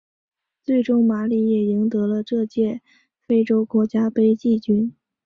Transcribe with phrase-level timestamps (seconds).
[0.63, 2.81] 最终马里也赢得了这届
[3.19, 4.91] 非洲国家杯季军。